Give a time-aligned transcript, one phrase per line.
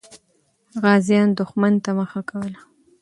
[0.83, 2.59] غازیان دښمن ته مخه کوله.